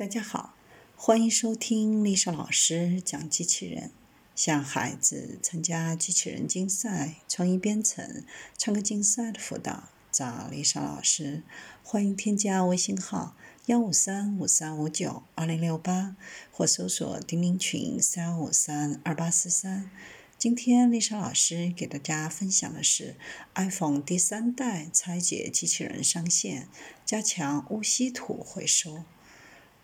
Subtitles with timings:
[0.00, 0.54] 大家好，
[0.96, 3.90] 欢迎收听丽莎老师讲机器人。
[4.34, 8.24] 向孩子参加机器人竞赛、创意编程、
[8.56, 11.42] 创客竞赛的辅导，找丽莎老师。
[11.82, 13.36] 欢迎添加微信号
[13.66, 16.16] 幺五三五三五九二零六八，
[16.50, 19.90] 或搜索钉钉群三五三二八四三。
[20.38, 23.16] 今天丽莎老师给大家分享的是
[23.54, 26.68] iPhone 第三代拆解机器人上线，
[27.04, 29.04] 加强钨稀土回收。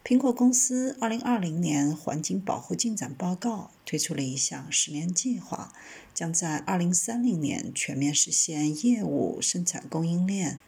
[0.08, 5.72] 苹果公司二零二零年环境保护进展报告推出了一项十年计划，
[6.14, 10.60] 将在二零三零年全面实现业务、生产供应链、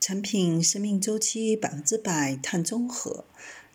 [0.00, 3.26] 产品生命周期百分之百碳中和。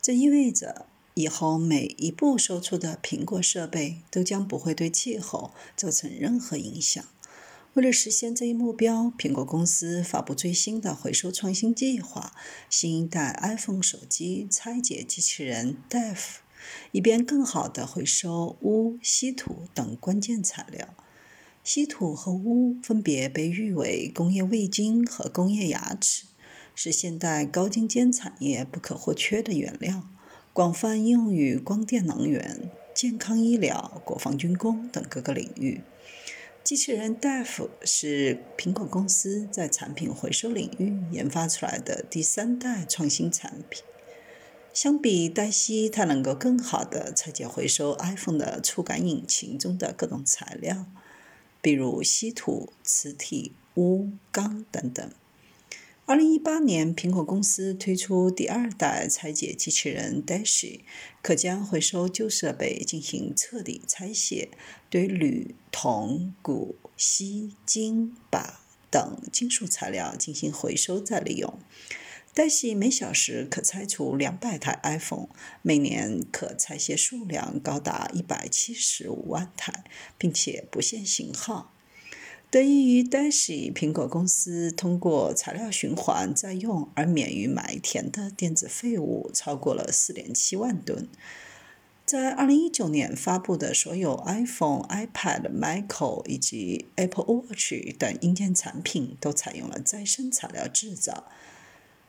[0.01, 7.05] 这意味着以后每一部售出的苹果设备都将不会对气候造成任何影响。
[7.73, 12.33] 为了实现这一目标，苹果公司发布最新的回收创新计划——
[12.69, 16.39] 新一代 iPhone 手机拆解机器人 DAF，
[16.91, 20.93] 以便更好地回收钨、稀土等关键材料。
[21.63, 26.25] 稀土和钨分别被誉为工业味精和工业牙齿，
[26.75, 30.09] 是现代高精尖产业不可或缺的原料，
[30.51, 35.79] 广泛应用于光电能源、健康医疗、国防军工等各个领域。
[36.63, 43.83] 机器人 DAF 是苹果公司在产品回收领域研发出来的第三代创新产品。
[44.71, 50.85] 相比黛西，它能够更好地拆解回收 iPhone 的触感引擎中的各种材料，
[51.61, 55.11] 比如稀土、磁体、钨、钢等等。
[56.07, 60.81] 二零一八年，苹果公司推出第二代拆解机器人 Daisy，
[61.21, 64.49] 可将回收旧设备进行彻底拆卸，
[64.89, 68.55] 对铝、铜、钴、锡、金、钯
[68.89, 71.57] 等金属材料进行回收再利用。
[72.33, 75.27] Daisy 每小时可拆除两百台 iPhone，
[75.61, 79.85] 每年可拆卸数量高达一百七十五万台，
[80.17, 81.70] 并且不限型号。
[82.51, 91.07] 得益于 Daisy，苹果公司通过材料循环再用而免于埋田的电子废物超过了4.7万吨。
[92.05, 95.93] 在2019年发布的所有 iPhone、iPad、Mac
[96.27, 101.31] 以及 Apple Watch 等硬件产品都采用了再生材料制造，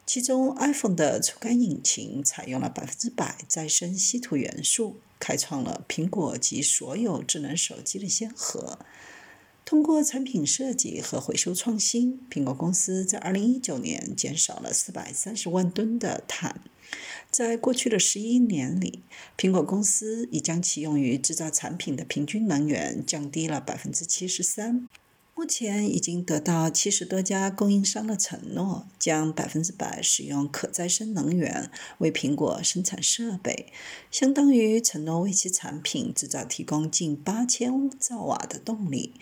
[0.04, 8.80] 其中 iPhone 的触感引擎采用了百分之百再生稀土元素，开创了苹果及所有智能手机的先河。
[9.64, 16.60] 通过产品设计和回收创新，苹果公司在2019年减少了430万吨的碳。
[17.30, 19.02] 在过去的11年里，
[19.38, 24.88] 苹果公司已将其用于制造产品的平均能源降低了73%。
[25.34, 33.72] 目前已经得到七十多家供应商的承诺，将百分之百使用可再生能源为苹果生产设备，
[34.10, 39.14] 相当于承诺为其产品制造提供近八千兆瓦的动力。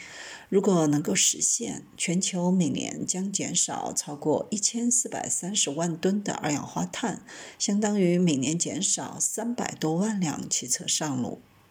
[0.49, 7.23] 如果能够实现，全球每年将减少超过一千四百三十万吨的二氧化碳，
[7.57, 11.41] 相当于每年减少三百多万辆汽车上路。